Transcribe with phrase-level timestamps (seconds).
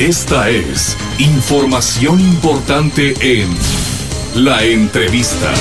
[0.00, 3.50] Esta es información importante en
[4.34, 5.52] la entrevista.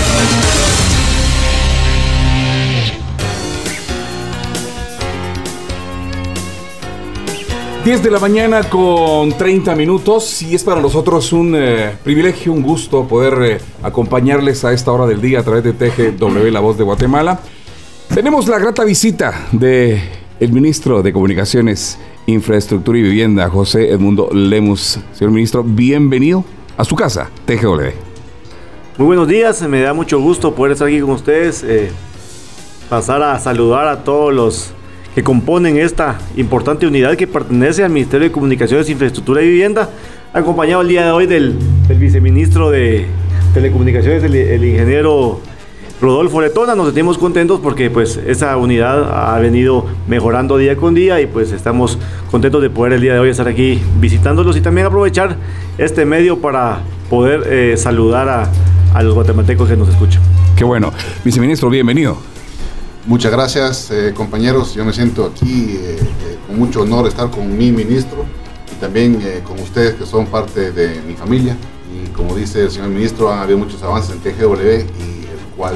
[7.84, 12.64] 10 de la mañana con 30 minutos y es para nosotros un eh, privilegio, un
[12.64, 16.78] gusto poder eh, acompañarles a esta hora del día a través de TGW La Voz
[16.78, 17.42] de Guatemala.
[18.16, 20.02] Tenemos la grata visita de
[20.40, 25.00] el ministro de Comunicaciones, Infraestructura y Vivienda, José Edmundo Lemus.
[25.14, 26.46] Señor ministro, bienvenido
[26.78, 27.92] a su casa, TGW.
[28.98, 31.90] Muy buenos días, me da mucho gusto poder estar aquí con ustedes, eh,
[32.90, 34.74] pasar a saludar a todos los
[35.16, 39.90] que componen esta importante unidad que pertenece al Ministerio de Comunicaciones, Infraestructura y Vivienda,
[40.34, 41.56] acompañado el día de hoy del,
[41.98, 43.08] viceministro de
[43.54, 45.42] Telecomunicaciones, el, ingeniero
[46.02, 46.76] Rodolfo Letona.
[46.76, 51.52] Nos sentimos contentos porque pues esa unidad ha venido mejorando día con día y pues
[51.52, 51.98] estamos
[52.32, 55.38] contentos de poder el día de hoy estar aquí visitándolos y también aprovechar
[55.78, 58.50] este medio para poder eh, saludar a,
[58.94, 60.22] a los guatemaltecos que nos escuchan.
[60.56, 60.92] Qué bueno.
[61.24, 62.18] Viceministro, bienvenido.
[63.06, 64.76] Muchas gracias, eh, compañeros.
[64.76, 68.26] Yo me siento aquí eh, eh, con mucho honor estar con mi ministro
[68.72, 71.58] y también con ustedes que son parte de mi familia.
[71.92, 75.19] Y como dice el señor ministro, han habido muchos avances en TGW y
[75.60, 75.74] cual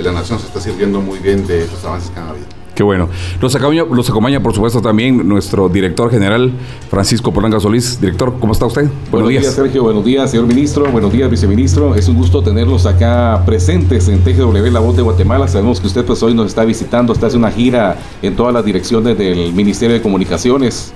[0.00, 2.46] la nación se está sirviendo muy bien de esos avances que han habido.
[2.76, 3.08] Qué bueno.
[3.40, 6.52] Los acompaña, los acompaña, por supuesto, también nuestro director general,
[6.90, 8.00] Francisco Polanga Solís.
[8.00, 8.88] Director, ¿cómo está usted?
[9.10, 9.46] Buenos, días.
[9.46, 9.82] Sergio.
[9.82, 10.92] Buenos días, señor ministro.
[10.92, 11.94] Buenos días, viceministro.
[11.96, 15.48] Es un gusto tenerlos acá presentes en TGW La Voz de Guatemala.
[15.48, 18.64] Sabemos que usted pues hoy nos está visitando, está haciendo una gira en todas las
[18.64, 20.92] direcciones del Ministerio de Comunicaciones.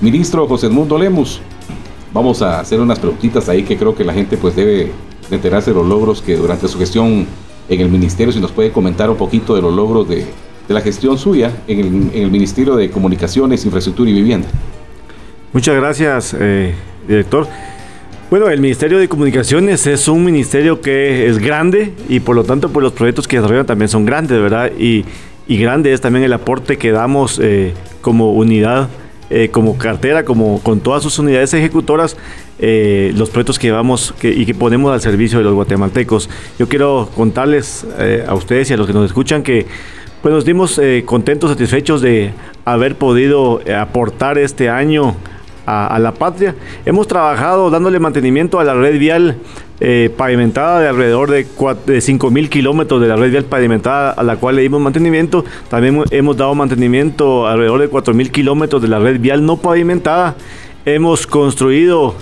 [0.00, 1.40] Ministro José Edmundo Lemus,
[2.14, 4.90] vamos a hacer unas preguntitas ahí que creo que la gente pues debe
[5.36, 7.26] enterarse de los logros que durante su gestión
[7.68, 10.26] en el ministerio, si nos puede comentar un poquito de los logros de,
[10.68, 14.46] la gestión suya en el, Ministerio de Comunicaciones, Infraestructura y Vivienda.
[15.52, 16.74] Muchas gracias, eh,
[17.08, 17.48] director.
[18.30, 22.68] Bueno, el Ministerio de Comunicaciones es un ministerio que es grande y por lo tanto
[22.68, 24.70] pues los proyectos que desarrollan también son grandes, ¿verdad?
[24.78, 25.04] Y,
[25.48, 28.88] grande es también el aporte que damos eh, como unidad
[29.32, 32.16] eh, como cartera, como con todas sus unidades ejecutoras,
[32.58, 36.28] eh, los proyectos que llevamos y que ponemos al servicio de los guatemaltecos.
[36.58, 39.66] Yo quiero contarles eh, a ustedes y a los que nos escuchan que
[40.20, 42.32] pues nos dimos contentos, satisfechos de
[42.64, 45.16] haber podido aportar este año
[45.70, 46.54] a, la patria.
[46.84, 49.36] Hemos trabajado dándole mantenimiento a la red vial
[49.78, 54.36] eh, pavimentada de alrededor de, 5 mil kilómetros de la red vial pavimentada a la
[54.36, 55.44] cual le dimos mantenimiento.
[55.68, 60.34] También hemos dado mantenimiento alrededor de 4 mil kilómetros de la red vial no pavimentada.
[60.84, 62.16] Hemos construido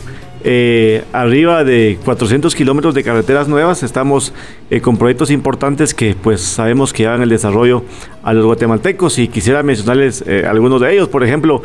[0.45, 3.83] eh, arriba de 400 kilómetros de carreteras nuevas.
[3.83, 4.35] Estamos
[4.71, 7.83] eh, con proyectos importantes que pues sabemos que dan el desarrollo
[8.23, 11.09] a los guatemaltecos y quisiera mencionarles algunos de ellos.
[11.09, 11.63] Por ejemplo,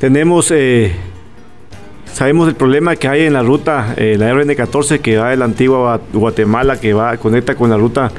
[0.00, 0.92] tenemos, eh,
[2.10, 5.44] sabemos el problema que hay en la ruta, eh, la RN14 que va de la
[5.44, 8.10] antigua Guatemala, que va, conecta con la ruta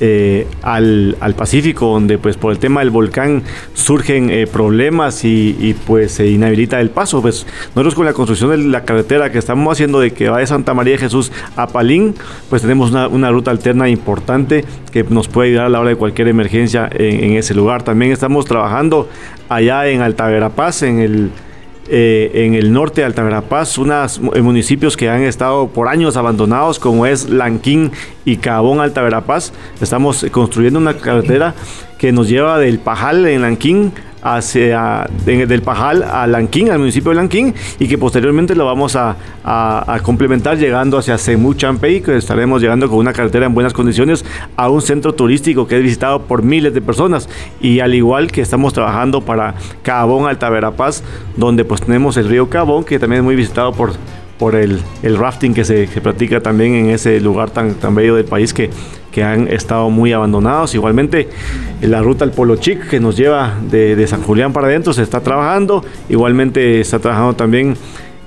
[0.00, 6.28] eh, al, Pacífico, donde pues por el tema del volcán surgen problemas y, pues se
[6.28, 7.22] inhabilita el paso.
[7.22, 10.46] Pues nosotros con la construcción de la carretera que estamos haciendo de que va de
[10.46, 12.14] Santa María de Jesús a Palín,
[12.48, 16.28] pues tenemos una, ruta alterna importante que nos puede ayudar a la hora de cualquier
[16.28, 17.82] emergencia en, en ese lugar.
[17.82, 19.08] También estamos trabajando
[19.48, 21.30] allá en Alta Verapaz, en el,
[21.90, 26.78] eh, en el norte de Alta Verapaz, unos municipios que han estado por años abandonados,
[26.78, 27.92] como es Lanquín
[28.24, 29.52] y Cabón Alta Verapaz.
[29.80, 31.54] Estamos construyendo una carretera
[31.98, 33.92] que nos lleva del Pajal en Lanquín
[34.22, 39.16] hacia del Pajal a Lanquín, al municipio de Lanquín, y que posteriormente lo vamos a,
[40.02, 44.24] complementar llegando hacia Semú Champey, que estaremos llegando con una carretera en buenas condiciones
[44.56, 47.28] a un centro turístico que es visitado por miles de personas.
[47.60, 51.02] Y al igual que estamos trabajando para Cabón, Alta Verapaz,
[51.36, 53.92] donde pues tenemos el río Cabón, que también es muy visitado por
[54.40, 58.54] por el, rafting que se, practica también en ese lugar tan, tan bello del país
[58.54, 58.70] que,
[59.12, 60.74] que han estado muy abandonados.
[60.74, 61.28] Igualmente,
[61.82, 65.20] la ruta al Polo Chic que nos lleva de, San Julián para adentro se está
[65.20, 65.84] trabajando.
[66.08, 67.76] Igualmente está trabajando también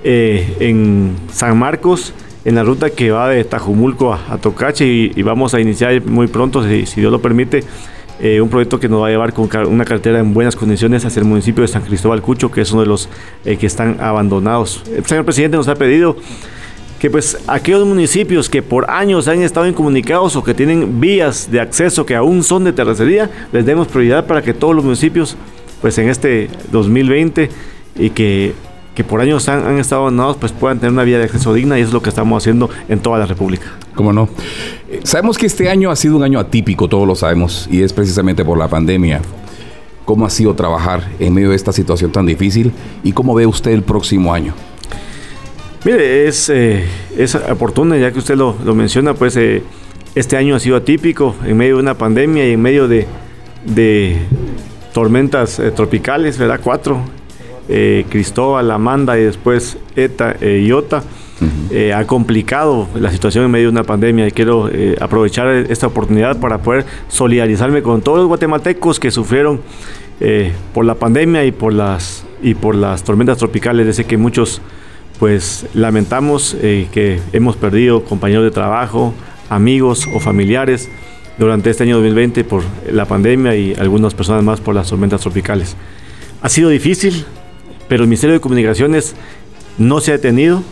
[0.03, 2.13] eh, en San Marcos,
[2.45, 6.63] en la ruta que va de Tajumulco a, Tocache y, vamos a iniciar muy pronto,
[6.63, 7.63] si Dios lo permite,
[8.23, 11.19] eh, un proyecto que nos va a llevar con una carretera en buenas condiciones hacia
[11.19, 13.09] el municipio de San Cristóbal Cucho, que es uno de los
[13.43, 14.81] eh, que están abandonados.
[14.95, 16.15] El señor presidente nos ha pedido
[16.99, 21.59] que pues aquellos municipios que por años han estado incomunicados o que tienen vías de
[21.59, 25.35] acceso que aún son de terracería, les demos prioridad para que todos los municipios
[25.81, 27.49] pues en este 2020
[27.97, 28.53] y que
[28.95, 31.81] que por años han, estado abandonados, pues puedan tener una vía de acceso digna y
[31.81, 33.65] eso es lo que estamos haciendo en toda la República.
[33.95, 34.29] ¿Cómo no?
[34.89, 37.93] Eh, sabemos que este año ha sido un año atípico, todos lo sabemos, y es
[37.93, 39.21] precisamente por la pandemia.
[40.05, 42.73] cómo ha sido trabajar en medio de esta situación tan difícil
[43.03, 44.53] y cómo ve usted el próximo año.
[45.85, 46.85] Mire, es, eh,
[47.17, 49.63] es oportuno, ya que usted lo, menciona, pues eh,
[50.15, 53.05] este año ha sido atípico en medio de una pandemia y en medio de,
[53.65, 54.17] de
[54.93, 56.61] tormentas eh, tropicales, ¿verdad?
[56.63, 57.01] Cuatro,
[57.67, 61.03] Cristóbal, Amanda y después Eta y Iota.
[61.95, 64.69] ha complicado la situación en medio de una pandemia y quiero
[64.99, 69.61] aprovechar esta oportunidad para poder solidarizarme con todos los guatemaltecos que sufrieron
[70.73, 73.85] por la pandemia y por las, y por las tormentas tropicales.
[73.85, 74.61] Desde que muchos
[75.19, 79.13] pues lamentamos eh, que hemos perdido compañeros de trabajo,
[79.49, 80.89] amigos o familiares
[81.37, 85.75] durante este año 2020 por la pandemia y algunas personas más por las tormentas tropicales.
[86.41, 87.25] Ha sido difícil,
[87.87, 89.15] pero el Ministerio de Comunicaciones
[89.77, 90.63] no se ha detenido.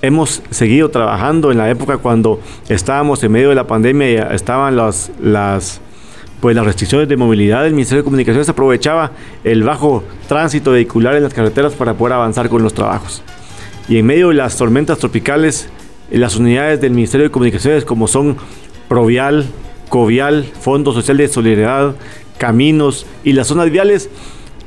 [0.00, 4.76] Hemos seguido trabajando en la época cuando estábamos en medio de la pandemia y estaban
[4.76, 5.80] las, las,
[6.40, 7.66] pues las restricciones de movilidad.
[7.66, 9.12] El Ministerio de Comunicaciones aprovechaba
[9.42, 13.22] el bajo tránsito vehicular en las carreteras para poder avanzar con los trabajos.
[13.88, 15.68] Y en medio de las tormentas tropicales,
[16.10, 18.36] las unidades del Ministerio de Comunicaciones como son
[18.88, 19.46] Provial,
[19.88, 21.96] Covial, Fondo Social de Solidaridad,
[22.38, 24.08] Caminos y las zonas viales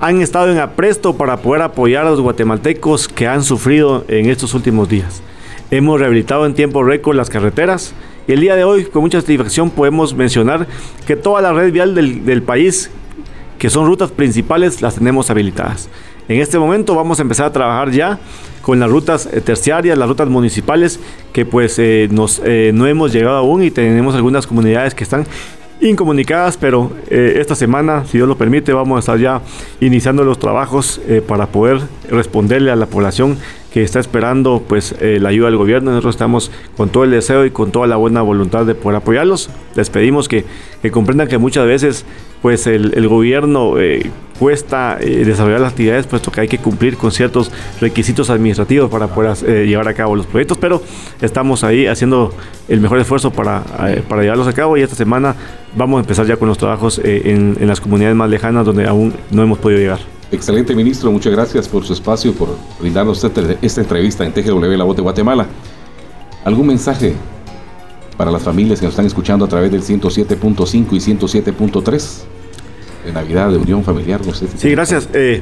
[0.02, 4.56] han estado en apresto para poder apoyar a los guatemaltecos que han sufrido en estos
[4.56, 5.22] últimos días.
[5.70, 7.94] Hemos rehabilitado en tiempo récord las carreteras
[8.28, 10.66] y el día de hoy con mucha satisfacción podemos mencionar
[11.06, 12.90] que toda la red vial del, país,
[13.60, 15.88] que son rutas principales, las tenemos habilitadas.
[16.28, 18.20] En este momento vamos a empezar a trabajar ya
[18.64, 21.00] con las rutas eh, terciarias, las rutas municipales,
[21.32, 22.10] que pues eh,
[22.44, 25.28] eh, no hemos llegado aún y tenemos algunas comunidades que están
[25.82, 29.42] incomunicadas, pero esta semana, si Dios lo permite, vamos a estar ya
[29.80, 33.38] iniciando los trabajos para poder responderle a la población
[33.72, 35.92] que está esperando pues la ayuda del gobierno.
[35.92, 39.50] Nosotros estamos con todo el deseo y con toda la buena voluntad de poder apoyarlos.
[39.76, 40.44] Les pedimos que,
[40.82, 42.06] que comprendan que muchas veces
[42.42, 43.76] pues el, el gobierno
[44.42, 49.06] cuesta eh, desarrollar las actividades, puesto que hay que cumplir con ciertos requisitos administrativos para
[49.06, 50.82] poder eh, llevar a cabo los proyectos, pero
[51.22, 52.34] estamos ahí haciendo
[52.68, 55.36] el mejor esfuerzo para, eh, para llevarlos a cabo y esta semana
[55.76, 59.44] vamos a empezar ya con los trabajos en las comunidades más lejanas donde aún no
[59.44, 60.00] hemos podido llegar.
[60.32, 61.12] Excelente, ministro.
[61.12, 65.48] Muchas gracias por su espacio, por brindarnos esta entrevista en TGW La Voz de Guatemala.
[66.46, 67.14] ¿Algún mensaje
[68.18, 72.24] para las familias que nos están escuchando a través del 107.5 y 107.3?
[73.06, 74.48] de Navidad, de unión familiar, no sé.
[74.56, 75.10] sí, gracias.
[75.14, 75.42] Eh,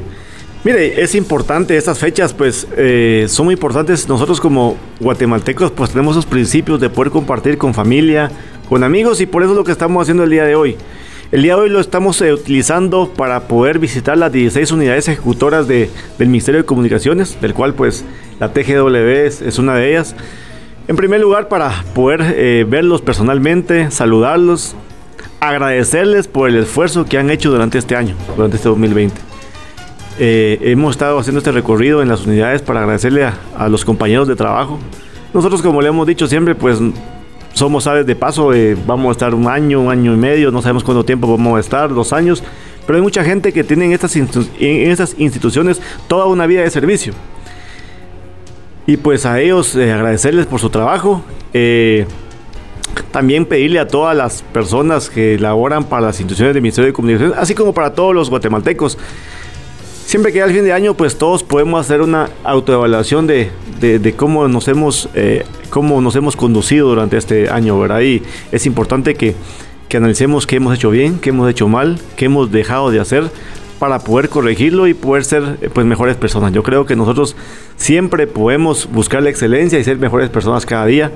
[0.63, 4.07] mire, es importante, estas fechas pues eh, son muy importantes.
[4.07, 8.31] Nosotros como guatemaltecos pues tenemos esos principios de poder compartir con familia,
[8.67, 10.77] con amigos y por eso es lo que estamos haciendo el día de hoy.
[11.31, 15.67] El día de hoy lo estamos eh, utilizando para poder visitar las 16 unidades ejecutoras
[15.67, 18.03] de, del Ministerio de Comunicaciones, del cual pues
[18.39, 20.15] la TGW es, es una de ellas.
[20.87, 24.75] En primer lugar, para poder verlos personalmente, saludarlos,
[25.39, 29.29] agradecerles por el esfuerzo que han hecho durante este año, durante este 2020.
[30.21, 34.35] Eh, hemos estado haciendo este recorrido en las unidades para agradecerle a, los compañeros de
[34.35, 34.77] trabajo.
[35.33, 36.79] Nosotros, como le hemos dicho siempre, pues
[37.59, 40.61] somos aves de paso, eh, vamos a estar un año, un año y medio, no
[40.61, 42.43] sabemos cuánto tiempo vamos a estar, dos años,
[42.87, 44.15] pero hay mucha gente que tiene en estas,
[45.17, 47.13] instituciones toda una vida de servicio.
[48.87, 51.23] Y pues a ellos eh, agradecerles por su trabajo.
[53.11, 57.33] También pedirle a todas las personas que laboran para las instituciones del Ministerio de Comunicación,
[57.37, 58.97] así como para todos los guatemaltecos.
[60.05, 63.51] Siempre que al fin de año, pues todos podemos hacer una autoevaluación de,
[64.15, 68.01] cómo, nos hemos, eh, cómo nos hemos conducido durante este año, ¿verdad?
[68.01, 68.21] Y
[68.51, 69.35] es importante que,
[69.87, 73.29] que analicemos qué hemos hecho bien, qué hemos hecho mal, qué hemos dejado de hacer
[73.79, 76.51] para poder corregirlo y poder ser pues mejores personas.
[76.51, 77.35] Yo creo que nosotros
[77.77, 81.11] siempre podemos buscar la excelencia y ser mejores personas cada día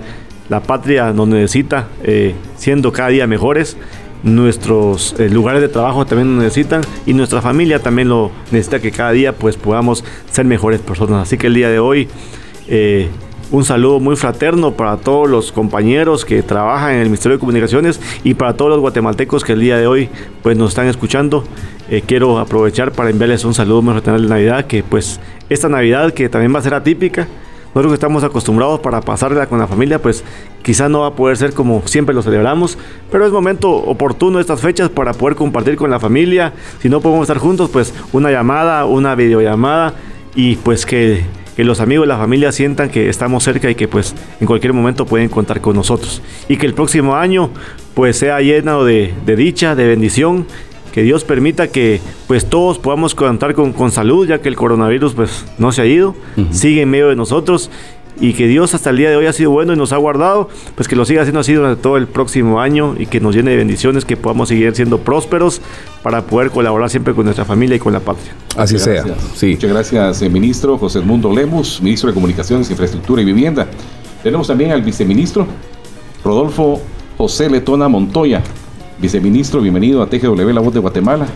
[0.50, 3.78] la patria nos necesita, eh, siendo cada día mejores.
[4.24, 8.92] Nuestros eh, lugares de trabajo también nos necesitan y nuestra familia también lo necesita que
[8.92, 11.24] cada día pues podamos ser mejores personas.
[11.24, 12.08] Así que el día de hoy
[12.68, 13.10] eh,
[13.52, 18.00] un saludo muy fraterno para todos los compañeros que trabajan en el Ministerio de Comunicaciones
[18.24, 20.10] y para todos los guatemaltecos que el día de hoy
[20.42, 21.44] pues nos están escuchando.
[22.08, 25.20] quiero aprovechar para enviarles un saludo muy fraternal de Navidad, que pues
[25.50, 27.28] esta Navidad que también va a ser atípica,
[27.74, 30.24] nosotros que estamos acostumbrados para pasarla con la familia, pues
[30.62, 32.78] quizá no va a poder ser como siempre lo celebramos,
[33.12, 36.54] pero es momento oportuno estas fechas para poder compartir con la familia.
[36.82, 39.96] Si no podemos estar juntos, pues una llamada, una videollamada
[40.36, 41.24] y pues que,
[41.58, 45.06] los amigos y la familia sientan que estamos cerca y que pues en cualquier momento
[45.06, 46.22] pueden contar con nosotros.
[46.50, 47.52] Y que el próximo año
[47.94, 50.48] pues sea lleno de, de dicha, de bendición.
[50.92, 55.14] Que Dios permita que pues todos podamos contar con, con salud, ya que el coronavirus
[55.14, 56.16] pues no se ha ido,
[56.52, 57.72] sigue en medio de nosotros
[58.20, 60.50] y que Dios hasta el día de hoy ha sido bueno y nos ha guardado,
[60.76, 63.52] pues que lo siga haciendo así durante todo el próximo año y que nos llene
[63.52, 65.62] de bendiciones, que podamos seguir siendo prósperos
[66.02, 68.34] para poder colaborar siempre con nuestra familia y con la patria.
[68.56, 69.04] Así sea.
[69.36, 69.52] Sí.
[69.52, 73.68] Muchas gracias, eh, ministro José Mundo Lemus, ministro de Comunicaciones, Infraestructura y Vivienda.
[74.22, 75.48] Tenemos también al viceministro
[76.24, 76.82] Rodolfo
[77.18, 78.42] José Letona Montoya.
[79.00, 81.28] Viceministro, bienvenido a TGW La Voz de Guatemala.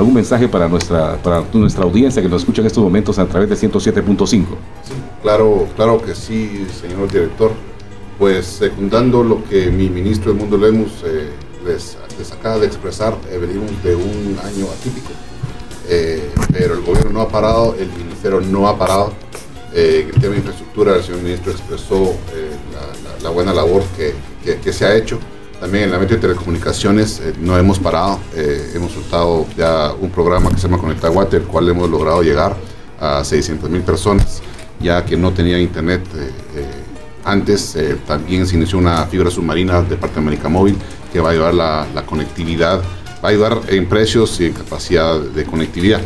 [0.00, 3.50] ¿Algún mensaje para nuestra, para nuestra audiencia que nos escucha en estos momentos a través
[3.50, 4.28] de 107.5?
[4.28, 4.46] Sí,
[5.20, 7.52] claro, claro que sí, señor director.
[8.18, 11.28] Pues secundando lo que mi ministro Mundo Lemus eh,
[11.66, 11.98] les,
[12.32, 15.10] acaba de expresar, eh, venimos de un año atípico,
[15.86, 19.12] eh, pero el gobierno no ha parado, el ministerio no ha parado.
[19.74, 22.14] en el tema de infraestructura, el señor ministro expresó
[23.22, 24.14] la, buena labor que,
[24.60, 25.18] que se ha hecho.
[25.60, 28.18] También en el ámbito de telecomunicaciones eh, no hemos parado.
[28.34, 32.22] Eh, hemos soltado ya un programa que se llama Conecta Water, el cual hemos logrado
[32.22, 32.56] llegar
[32.98, 34.40] a 600 mil personas,
[34.80, 36.64] ya que no tenían internet eh,
[37.24, 37.76] antes.
[38.06, 40.76] también se inició una fibra submarina de parte de América Móvil
[41.12, 42.80] que va a ayudar la, la conectividad,
[43.22, 46.00] va a ayudar en precios y en capacidad de conectividad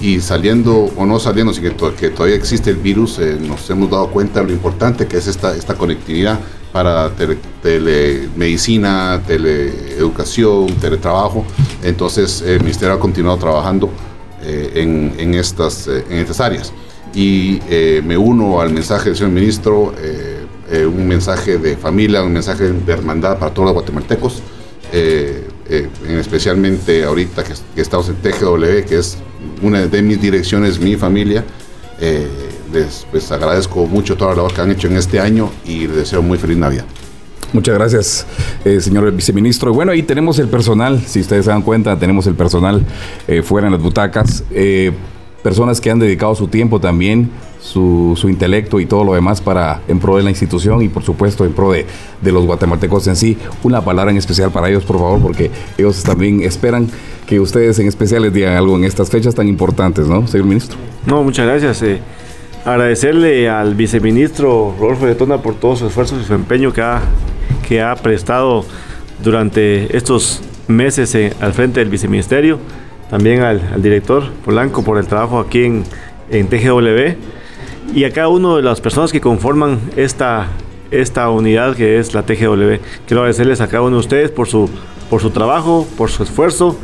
[0.00, 1.70] y saliendo o no saliendo, si que,
[2.10, 5.74] todavía existe el virus, nos hemos dado cuenta de lo importante que es esta, esta
[5.74, 6.40] conectividad
[6.72, 7.10] para
[7.62, 11.44] telemedicina, teleeducación, teletrabajo.
[11.82, 13.90] Entonces el Ministerio ha continuado trabajando
[14.42, 14.70] eh,
[15.18, 16.72] en, estas, eh, en estas áreas.
[17.12, 19.94] Y eh, me uno al mensaje del señor ministro,
[20.70, 24.40] un mensaje de familia, un mensaje de hermandad para todos los guatemaltecos,
[26.08, 29.18] especialmente ahorita que, que, estamos en TGW, que es
[29.62, 31.44] una de mis direcciones, mi familia
[32.72, 35.96] les pues, agradezco mucho toda la labor que han hecho en este año y les
[35.96, 36.84] deseo muy feliz Navidad.
[37.52, 38.26] Muchas gracias,
[38.64, 39.74] eh, señor viceministro.
[39.74, 42.84] Bueno, ahí tenemos el personal, si ustedes se dan cuenta, tenemos el personal
[43.26, 44.92] eh, fuera en las butacas, eh,
[45.42, 47.30] personas que han dedicado su tiempo también,
[47.60, 51.44] su, intelecto y todo lo demás para en pro de la institución y por supuesto
[51.44, 51.86] en pro de,
[52.22, 53.36] los guatemaltecos en sí.
[53.62, 56.88] Una palabra en especial para ellos, por favor, porque ellos también esperan
[57.26, 60.78] que ustedes en especial les digan algo en estas fechas tan importantes, ¿no, señor ministro?
[61.06, 61.82] No, muchas gracias
[62.64, 67.00] agradecerle al viceministro Rodolfo de Tona por todos sus esfuerzos y su empeño que ha,
[67.66, 68.64] que ha prestado
[69.22, 72.58] durante estos meses al frente del viceministerio,
[73.10, 75.84] también al, director Polanco por el trabajo aquí en,
[76.30, 77.16] en, TGW
[77.94, 80.48] y a cada una de las personas que conforman esta,
[80.90, 82.78] esta unidad que es la TGW.
[83.06, 84.70] Quiero agradecerles a cada uno de ustedes por su,
[85.10, 86.78] por su trabajo, por su esfuerzo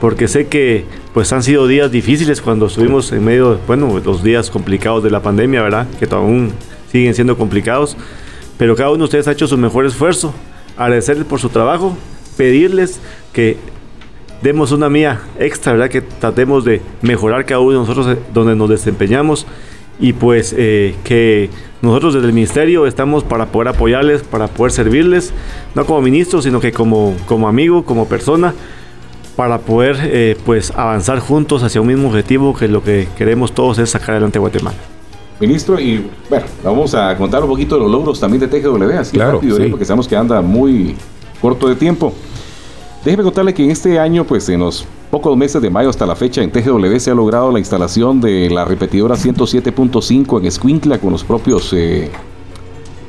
[0.00, 4.50] porque sé que pues han sido días difíciles cuando estuvimos en medio, bueno, los días
[4.50, 5.86] complicados de la pandemia, ¿verdad?
[5.98, 6.52] Que aún
[6.90, 7.96] siguen siendo complicados,
[8.56, 10.32] pero cada uno de ustedes ha hecho su mejor esfuerzo.
[10.76, 11.96] Agradecerles por su trabajo,
[12.36, 13.00] pedirles
[13.32, 13.56] que
[14.42, 15.90] demos una mía extra, ¿verdad?
[15.90, 19.46] Que tratemos de mejorar cada uno de nosotros eh, donde nos desempeñamos
[20.00, 21.50] y pues eh, que
[21.82, 25.32] nosotros desde el ministerio estamos para poder apoyarles, para poder servirles,
[25.74, 28.54] no como ministro, sino que como, como amigo, como persona
[29.36, 33.78] para poder eh, pues avanzar juntos hacia un mismo objetivo que lo que queremos todos
[33.78, 34.76] es sacar adelante Guatemala.
[35.38, 39.12] Ministro, y bueno, vamos a contar un poquito de los logros también de TGW, así
[39.12, 40.96] claro, rápido, porque sabemos que anda muy
[41.40, 42.12] corto de tiempo.
[43.04, 46.42] Déjeme contarle que este año, pues en los pocos meses de mayo hasta la fecha,
[46.42, 51.22] en TGW se ha logrado la instalación de la repetidora 107.5 en Escuintla con los
[51.22, 52.10] propios, eh,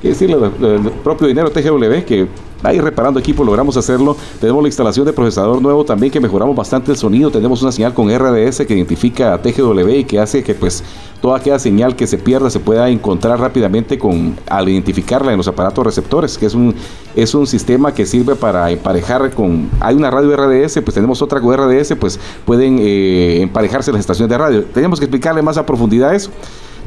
[0.02, 0.38] ¿qué decirle?
[0.62, 2.28] El propio dinero TGW que
[2.64, 4.16] ahí reparando equipo logramos hacerlo.
[4.40, 7.32] Tenemos la instalación de procesador nuevo también que mejoramos bastante el sonido.
[7.32, 10.84] Tenemos una señal con RDS que identifica a TGW y que hace que pues
[11.22, 15.48] toda aquella señal que se pierda se pueda encontrar rápidamente con al identificarla en los
[15.48, 16.76] aparatos receptores, que es un
[17.16, 21.42] es un sistema que sirve para emparejar con hay una radio RDS, pues tenemos otra
[21.42, 24.64] con RDS, pues pueden eh, emparejarse las estaciones de radio.
[24.66, 26.32] Tenemos que explicarle más a profundidad eso.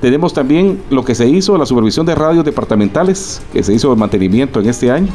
[0.03, 3.97] Tenemos también lo que se hizo, la supervisión de radios departamentales, que se hizo el
[3.97, 5.07] mantenimiento en este año.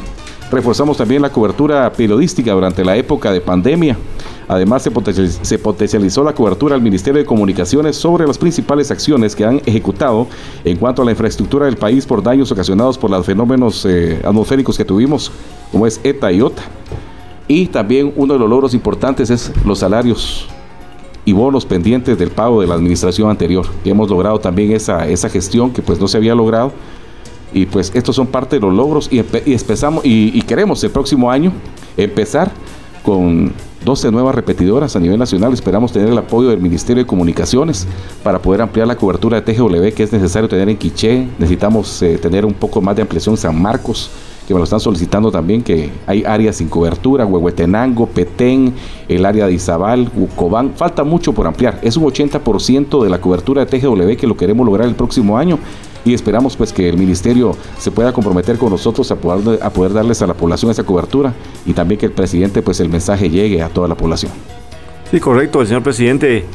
[0.50, 3.98] Reforzamos también la cobertura periodística durante la época de pandemia.
[4.48, 4.88] Además,
[5.42, 10.26] se potencializó la cobertura al Ministerio de Comunicaciones sobre las principales acciones que han ejecutado
[10.64, 14.78] en cuanto a la infraestructura del país por daños ocasionados por los fenómenos eh, atmosféricos
[14.78, 15.30] que tuvimos,
[15.70, 16.62] como es ETA y OTA.
[17.46, 20.48] Y también uno de los logros importantes es los salarios
[21.28, 23.66] y bonos pendientes del pago de la administración anterior.
[23.84, 26.72] Y hemos logrado también esa, esa gestión que pues no se había logrado
[27.52, 31.52] y pues estos son parte de los logros y, empezamos y, queremos el próximo año
[31.98, 32.50] empezar
[33.02, 33.52] con
[33.84, 35.52] 12 nuevas repetidoras a nivel nacional.
[35.52, 37.86] Esperamos tener el apoyo del Ministerio de Comunicaciones
[38.22, 41.28] para poder ampliar la cobertura de TGW que es necesario tener en Quiché.
[41.38, 44.10] Necesitamos eh, tener un poco más de ampliación en San Marcos,
[44.48, 48.72] que me lo están solicitando también, que hay áreas sin cobertura, Huehuetenango, Petén,
[49.06, 50.72] el área de Izabal, Ucobán.
[50.74, 51.78] Falta mucho por ampliar.
[51.82, 55.58] Es un 80% de la cobertura de TGW que lo queremos lograr el próximo año
[56.02, 59.92] y esperamos pues que el ministerio se pueda comprometer con nosotros a poder, a poder
[59.92, 61.34] darles a la población esa cobertura
[61.66, 64.32] y también que el presidente pues el mensaje llegue a toda la población.
[65.10, 66.46] Sí, correcto, el señor presidente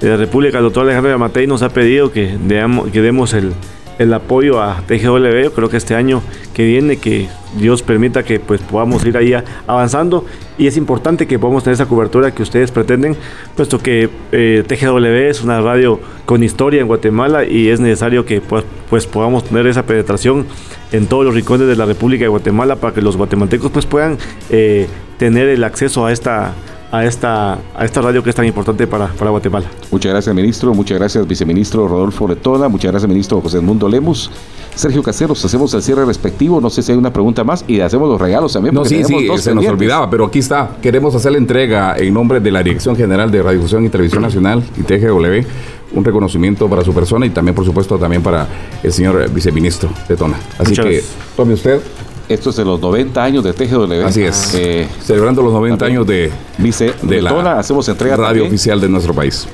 [0.00, 2.34] de la República, el doctor Alejandro Yamatei, nos ha pedido que,
[2.90, 3.52] que demos el,
[4.02, 5.42] el apoyo a TGW.
[5.42, 6.22] Yo creo que este año
[6.54, 9.34] que viene, que Dios permita que pues podamos ir ahí
[9.66, 10.24] avanzando
[10.58, 13.16] y es importante que podamos tener esa cobertura que ustedes pretenden,
[13.56, 18.40] puesto que eh, TGW es una radio con historia en Guatemala y es necesario que
[18.40, 20.46] pues, pues, podamos tener esa penetración
[20.92, 24.18] en todos los rincones de la República de Guatemala para que los guatemaltecos pues puedan
[24.50, 24.86] eh,
[25.18, 26.52] tener el acceso a esta
[26.92, 29.66] a esta, a esta radio que es tan importante para, para Guatemala.
[29.90, 30.74] Muchas gracias, ministro.
[30.74, 32.68] Muchas gracias, viceministro Rodolfo Letona.
[32.68, 34.30] Muchas gracias, ministro José Mundo Lemus.
[34.74, 36.60] Sergio Caseros, hacemos el cierre respectivo.
[36.60, 38.74] No sé si hay una pregunta más y hacemos los regalos también.
[38.74, 40.76] No, sí, sí, se nos olvidaba, pero aquí está.
[40.82, 44.62] Queremos hacer la entrega en nombre de la Dirección General de Radiodifusión y Televisión Nacional
[44.76, 45.48] y TGW
[45.94, 48.46] un reconocimiento para su persona y también, por supuesto, también para
[48.82, 50.38] el señor viceministro Letona.
[50.58, 51.02] Así que
[51.36, 51.82] tome usted
[52.28, 54.06] esto es de los 90 años de TGW.
[54.06, 54.54] Así es.
[54.54, 59.14] Eh, Celebrando los 90 años de, Vice, de la hacemos entrega radio oficial de nuestro
[59.14, 59.46] país.